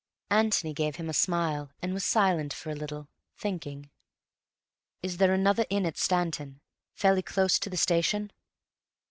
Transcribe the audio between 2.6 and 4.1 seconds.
a little, thinking.